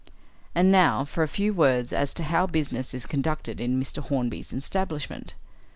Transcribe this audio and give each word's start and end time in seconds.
"And 0.55 0.71
now 0.71 1.05
for 1.05 1.21
a 1.21 1.27
few 1.27 1.53
words 1.53 1.93
as 1.93 2.11
to 2.15 2.23
how 2.23 2.47
business 2.47 2.91
is 2.95 3.05
conducted 3.05 3.61
in 3.61 3.79
Mr. 3.79 4.01
Hornby's 4.01 4.51
establishment. 4.51 5.35